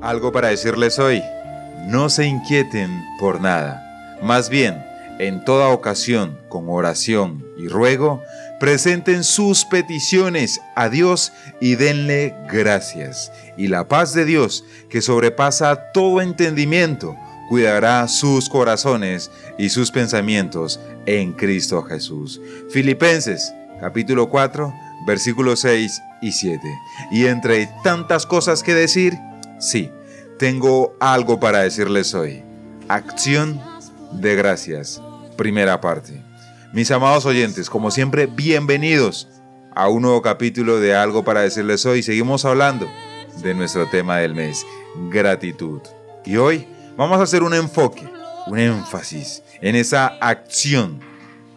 Algo 0.00 0.30
para 0.32 0.48
decirles 0.48 0.98
hoy. 0.98 1.22
No 1.86 2.08
se 2.08 2.26
inquieten 2.26 3.04
por 3.18 3.40
nada. 3.40 3.84
Más 4.22 4.48
bien, 4.48 4.84
en 5.18 5.44
toda 5.44 5.68
ocasión, 5.68 6.38
con 6.48 6.68
oración 6.68 7.44
y 7.56 7.68
ruego, 7.68 8.22
presenten 8.60 9.24
sus 9.24 9.64
peticiones 9.64 10.60
a 10.76 10.88
Dios 10.88 11.32
y 11.60 11.74
denle 11.74 12.34
gracias. 12.48 13.32
Y 13.56 13.68
la 13.68 13.88
paz 13.88 14.14
de 14.14 14.24
Dios, 14.24 14.64
que 14.88 15.02
sobrepasa 15.02 15.90
todo 15.92 16.20
entendimiento, 16.20 17.16
cuidará 17.48 18.06
sus 18.06 18.48
corazones 18.48 19.30
y 19.58 19.70
sus 19.70 19.90
pensamientos 19.90 20.78
en 21.06 21.32
Cristo 21.32 21.82
Jesús. 21.82 22.40
Filipenses 22.70 23.52
capítulo 23.80 24.28
4 24.28 24.72
versículos 25.06 25.60
6 25.60 26.02
y 26.20 26.32
7. 26.32 26.60
Y 27.10 27.26
entre 27.26 27.68
tantas 27.82 28.26
cosas 28.26 28.62
que 28.62 28.74
decir, 28.74 29.18
sí, 29.58 29.90
tengo 30.38 30.96
algo 31.00 31.40
para 31.40 31.60
decirles 31.60 32.14
hoy. 32.14 32.42
Acción 32.88 33.60
de 34.12 34.34
gracias. 34.36 35.02
Primera 35.36 35.80
parte. 35.80 36.22
Mis 36.72 36.90
amados 36.90 37.26
oyentes, 37.26 37.70
como 37.70 37.90
siempre, 37.90 38.26
bienvenidos 38.26 39.28
a 39.74 39.88
un 39.88 40.02
nuevo 40.02 40.22
capítulo 40.22 40.80
de 40.80 40.94
Algo 40.94 41.24
para 41.24 41.40
decirles 41.40 41.86
hoy. 41.86 42.02
Seguimos 42.02 42.44
hablando 42.44 42.88
de 43.42 43.54
nuestro 43.54 43.88
tema 43.88 44.18
del 44.18 44.34
mes, 44.34 44.66
gratitud. 45.10 45.80
Y 46.24 46.36
hoy 46.36 46.66
vamos 46.96 47.18
a 47.20 47.22
hacer 47.22 47.42
un 47.42 47.54
enfoque, 47.54 48.08
un 48.46 48.58
énfasis 48.58 49.42
en 49.60 49.76
esa 49.76 50.06
acción 50.20 51.00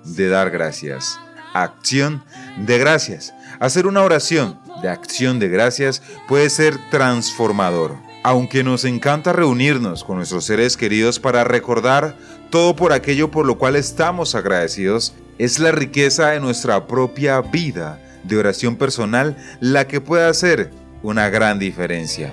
de 0.03 0.29
dar 0.29 0.51
gracias. 0.51 1.19
Acción 1.53 2.23
de 2.57 2.77
gracias. 2.77 3.33
Hacer 3.59 3.87
una 3.87 4.03
oración 4.03 4.59
de 4.81 4.89
acción 4.89 5.39
de 5.39 5.49
gracias 5.49 6.01
puede 6.27 6.49
ser 6.49 6.77
transformador. 6.89 7.95
Aunque 8.23 8.63
nos 8.63 8.85
encanta 8.85 9.33
reunirnos 9.33 10.03
con 10.03 10.17
nuestros 10.17 10.45
seres 10.45 10.77
queridos 10.77 11.19
para 11.19 11.43
recordar 11.43 12.15
todo 12.49 12.75
por 12.75 12.93
aquello 12.93 13.31
por 13.31 13.45
lo 13.45 13.57
cual 13.57 13.75
estamos 13.75 14.35
agradecidos, 14.35 15.13
es 15.37 15.57
la 15.57 15.71
riqueza 15.71 16.29
de 16.29 16.39
nuestra 16.39 16.85
propia 16.85 17.41
vida 17.41 17.99
de 18.23 18.37
oración 18.37 18.75
personal 18.75 19.35
la 19.59 19.87
que 19.87 20.01
puede 20.01 20.27
hacer 20.27 20.71
una 21.01 21.29
gran 21.29 21.57
diferencia. 21.57 22.31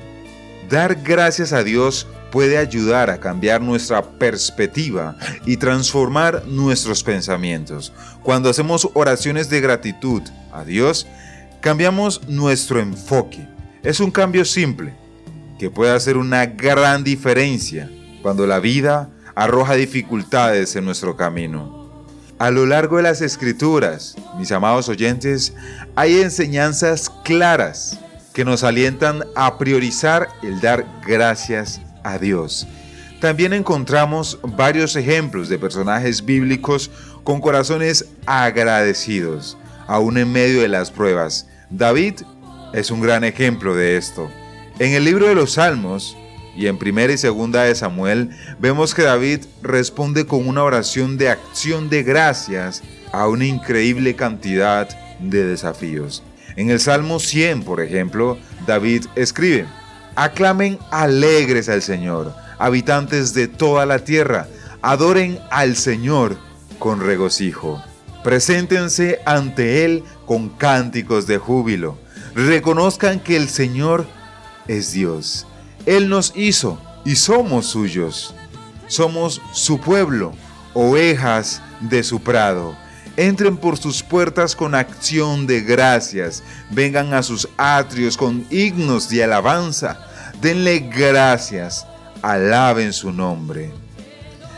Dar 0.68 0.96
gracias 0.96 1.54
a 1.54 1.64
Dios 1.64 2.06
puede 2.30 2.58
ayudar 2.58 3.10
a 3.10 3.18
cambiar 3.18 3.60
nuestra 3.60 4.02
perspectiva 4.02 5.16
y 5.46 5.56
transformar 5.56 6.44
nuestros 6.46 7.02
pensamientos. 7.02 7.92
Cuando 8.22 8.50
hacemos 8.50 8.88
oraciones 8.94 9.48
de 9.48 9.60
gratitud 9.60 10.22
a 10.52 10.64
Dios, 10.64 11.06
cambiamos 11.60 12.26
nuestro 12.28 12.80
enfoque. 12.80 13.46
Es 13.82 14.00
un 14.00 14.10
cambio 14.10 14.44
simple 14.44 14.94
que 15.58 15.70
puede 15.70 15.92
hacer 15.92 16.16
una 16.16 16.46
gran 16.46 17.04
diferencia 17.04 17.90
cuando 18.22 18.46
la 18.46 18.60
vida 18.60 19.10
arroja 19.34 19.74
dificultades 19.74 20.76
en 20.76 20.84
nuestro 20.84 21.16
camino. 21.16 22.04
A 22.38 22.50
lo 22.50 22.66
largo 22.66 22.98
de 22.98 23.02
las 23.02 23.20
escrituras, 23.20 24.14
mis 24.38 24.52
amados 24.52 24.88
oyentes, 24.88 25.54
hay 25.96 26.20
enseñanzas 26.20 27.10
claras 27.24 27.98
que 28.32 28.44
nos 28.44 28.62
alientan 28.62 29.24
a 29.34 29.58
priorizar 29.58 30.28
el 30.42 30.60
dar 30.60 30.86
gracias 31.04 31.80
a 32.08 32.18
Dios. 32.18 32.66
También 33.20 33.52
encontramos 33.52 34.38
varios 34.42 34.94
ejemplos 34.96 35.48
de 35.48 35.58
personajes 35.58 36.24
bíblicos 36.24 36.90
con 37.24 37.40
corazones 37.40 38.06
agradecidos, 38.26 39.56
aún 39.86 40.18
en 40.18 40.32
medio 40.32 40.62
de 40.62 40.68
las 40.68 40.90
pruebas. 40.90 41.48
David 41.68 42.14
es 42.72 42.90
un 42.90 43.00
gran 43.00 43.24
ejemplo 43.24 43.74
de 43.74 43.96
esto. 43.96 44.30
En 44.78 44.92
el 44.92 45.04
libro 45.04 45.26
de 45.26 45.34
los 45.34 45.52
Salmos 45.52 46.16
y 46.56 46.66
en 46.66 46.78
primera 46.78 47.12
y 47.12 47.18
segunda 47.18 47.64
de 47.64 47.74
Samuel 47.74 48.30
vemos 48.58 48.94
que 48.94 49.02
David 49.02 49.40
responde 49.62 50.26
con 50.26 50.46
una 50.46 50.62
oración 50.62 51.18
de 51.18 51.30
acción 51.30 51.88
de 51.88 52.04
gracias 52.04 52.82
a 53.12 53.28
una 53.28 53.46
increíble 53.46 54.14
cantidad 54.14 54.88
de 55.18 55.44
desafíos. 55.44 56.22
En 56.56 56.70
el 56.70 56.80
Salmo 56.80 57.20
100, 57.20 57.62
por 57.62 57.80
ejemplo, 57.80 58.38
David 58.66 59.06
escribe, 59.16 59.66
Aclamen 60.18 60.80
alegres 60.90 61.68
al 61.68 61.80
Señor, 61.80 62.34
habitantes 62.58 63.34
de 63.34 63.46
toda 63.46 63.86
la 63.86 64.00
tierra, 64.00 64.48
adoren 64.82 65.38
al 65.48 65.76
Señor 65.76 66.36
con 66.80 67.00
regocijo. 67.00 67.80
Preséntense 68.24 69.20
ante 69.26 69.84
Él 69.84 70.02
con 70.26 70.48
cánticos 70.48 71.28
de 71.28 71.38
júbilo. 71.38 71.96
Reconozcan 72.34 73.20
que 73.20 73.36
el 73.36 73.48
Señor 73.48 74.08
es 74.66 74.90
Dios. 74.90 75.46
Él 75.86 76.08
nos 76.08 76.32
hizo 76.34 76.82
y 77.04 77.14
somos 77.14 77.66
suyos. 77.66 78.34
Somos 78.88 79.40
su 79.52 79.80
pueblo, 79.80 80.32
ovejas 80.74 81.62
de 81.78 82.02
su 82.02 82.18
prado. 82.24 82.76
Entren 83.18 83.56
por 83.56 83.76
sus 83.76 84.04
puertas 84.04 84.54
con 84.54 84.76
acción 84.76 85.48
de 85.48 85.60
gracias. 85.60 86.44
Vengan 86.70 87.12
a 87.14 87.24
sus 87.24 87.48
atrios 87.56 88.16
con 88.16 88.46
himnos 88.48 89.08
de 89.08 89.24
alabanza. 89.24 89.98
Denle 90.40 90.78
gracias. 90.78 91.84
Alaben 92.22 92.92
su 92.92 93.10
nombre. 93.10 93.72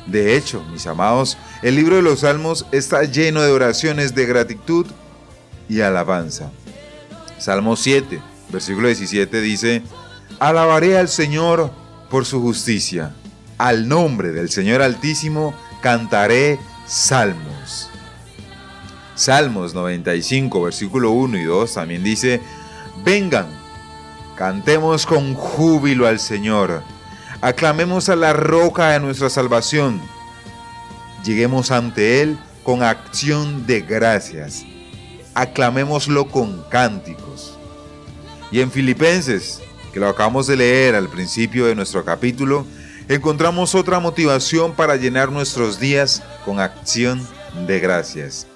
De 0.06 0.36
hecho, 0.36 0.62
mis 0.70 0.86
amados, 0.86 1.38
el 1.62 1.74
libro 1.74 1.96
de 1.96 2.02
los 2.02 2.20
Salmos 2.20 2.66
está 2.70 3.04
lleno 3.04 3.40
de 3.40 3.50
oraciones 3.50 4.14
de 4.14 4.26
gratitud 4.26 4.84
y 5.66 5.80
alabanza. 5.80 6.50
Salmo 7.38 7.76
7, 7.76 8.20
versículo 8.50 8.88
17 8.88 9.40
dice, 9.40 9.82
Alabaré 10.38 10.98
al 10.98 11.08
Señor 11.08 11.70
por 12.10 12.26
su 12.26 12.42
justicia. 12.42 13.14
Al 13.56 13.88
nombre 13.88 14.32
del 14.32 14.50
Señor 14.50 14.82
Altísimo 14.82 15.54
cantaré 15.80 16.58
salmos. 16.86 17.90
Salmos 19.20 19.74
95, 19.74 20.62
versículo 20.62 21.10
1 21.10 21.36
y 21.36 21.44
2 21.44 21.74
también 21.74 22.02
dice, 22.02 22.40
Vengan, 23.04 23.48
cantemos 24.34 25.04
con 25.04 25.34
júbilo 25.34 26.06
al 26.06 26.18
Señor, 26.18 26.82
aclamemos 27.42 28.08
a 28.08 28.16
la 28.16 28.32
roca 28.32 28.92
de 28.92 29.00
nuestra 29.00 29.28
salvación, 29.28 30.00
lleguemos 31.22 31.70
ante 31.70 32.22
Él 32.22 32.38
con 32.62 32.82
acción 32.82 33.66
de 33.66 33.82
gracias, 33.82 34.64
aclamémoslo 35.34 36.28
con 36.28 36.64
cánticos. 36.70 37.58
Y 38.50 38.62
en 38.62 38.70
Filipenses 38.70 39.60
que 39.92 40.00
lo 40.00 40.08
acabamos 40.08 40.46
de 40.46 40.56
leer 40.56 40.94
al 40.94 41.10
principio 41.10 41.66
de 41.66 41.74
nuestro 41.74 42.06
capítulo, 42.06 42.64
encontramos 43.06 43.74
otra 43.74 44.00
motivación 44.00 44.72
para 44.72 44.96
llenar 44.96 45.30
nuestros 45.30 45.78
días 45.78 46.22
con 46.46 46.58
acción 46.58 47.28
de 47.66 47.80
gracias. 47.80 48.46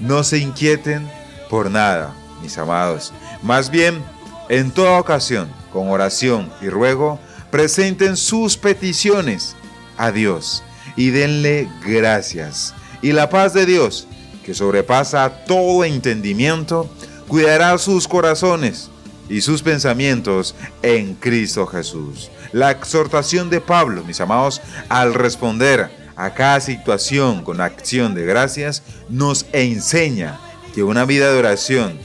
No 0.00 0.24
se 0.24 0.38
inquieten 0.38 1.10
por 1.48 1.70
nada, 1.70 2.14
mis 2.42 2.58
amados. 2.58 3.12
Más 3.42 3.70
bien, 3.70 4.02
en 4.48 4.70
toda 4.70 4.98
ocasión, 4.98 5.48
con 5.72 5.88
oración 5.88 6.50
y 6.60 6.68
ruego, 6.68 7.18
presenten 7.50 8.16
sus 8.16 8.56
peticiones 8.56 9.56
a 9.96 10.12
Dios 10.12 10.62
y 10.96 11.10
denle 11.10 11.68
gracias. 11.84 12.74
Y 13.02 13.12
la 13.12 13.28
paz 13.30 13.52
de 13.52 13.66
Dios, 13.66 14.06
que 14.44 14.54
sobrepasa 14.54 15.44
todo 15.46 15.84
entendimiento, 15.84 16.88
cuidará 17.28 17.76
sus 17.78 18.08
corazones 18.08 18.90
y 19.28 19.40
sus 19.40 19.62
pensamientos 19.62 20.54
en 20.82 21.14
Cristo 21.14 21.66
Jesús. 21.66 22.30
La 22.52 22.70
exhortación 22.70 23.50
de 23.50 23.60
Pablo, 23.60 24.04
mis 24.04 24.20
amados, 24.20 24.60
al 24.88 25.14
responder 25.14 25.90
a 26.16 26.32
cada 26.32 26.60
situación 26.60 27.44
con 27.44 27.60
acción 27.60 28.14
de 28.14 28.24
gracias, 28.24 28.82
nos 29.08 29.46
enseña 29.52 30.38
que 30.74 30.82
una 30.82 31.04
vida 31.04 31.30
de 31.30 31.38
oración 31.38 31.98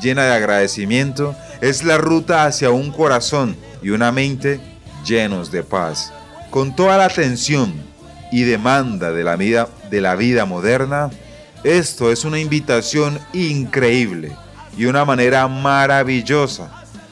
llena 0.00 0.24
de 0.24 0.32
agradecimiento 0.32 1.34
es 1.60 1.84
la 1.84 1.96
ruta 1.96 2.44
hacia 2.44 2.70
un 2.70 2.90
corazón 2.90 3.56
y 3.82 3.90
una 3.90 4.10
mente 4.10 4.60
llenos 5.06 5.52
de 5.52 5.62
paz. 5.62 6.12
Con 6.50 6.74
toda 6.74 6.98
la 6.98 7.08
tensión 7.08 7.72
y 8.32 8.42
demanda 8.42 9.12
de 9.12 9.24
la 9.24 9.36
vida, 9.36 9.68
de 9.90 10.00
la 10.00 10.16
vida 10.16 10.44
moderna, 10.44 11.10
esto 11.62 12.10
es 12.10 12.24
una 12.24 12.40
invitación 12.40 13.20
increíble 13.32 14.36
y 14.76 14.86
una 14.86 15.04
manera 15.04 15.46
maravillosa 15.46 16.70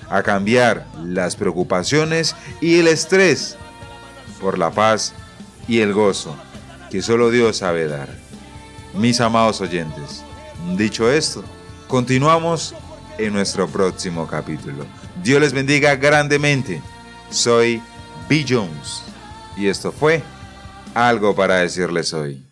a 0.09 0.23
cambiar 0.23 0.87
las 1.05 1.37
preocupaciones 1.37 2.35
y 2.61 2.81
el 2.81 2.89
estrés 2.89 3.57
por 4.41 4.59
la 4.59 4.71
paz 4.71 5.15
y 5.69 5.81
el 5.81 5.93
gozo 5.93 6.37
que 6.91 7.01
solo 7.03 7.31
Dios 7.31 7.59
sabe 7.59 7.87
dar. 7.87 8.09
Mis 8.95 9.21
amados 9.21 9.61
oyentes, 9.61 10.25
dicho 10.77 11.11
esto, 11.11 11.45
continuamos 11.87 12.75
en 13.19 13.33
nuestro 13.33 13.69
próximo 13.69 14.27
capítulo. 14.27 14.85
Dios 15.23 15.41
les 15.41 15.53
bendiga 15.53 15.95
grandemente. 15.95 16.83
Soy 17.31 17.81
B. 18.29 18.45
Jones 18.49 19.03
y 19.57 19.69
esto 19.69 19.93
fue 19.93 20.23
algo 20.95 21.35
para 21.35 21.57
decirles 21.57 22.13
hoy. 22.13 22.45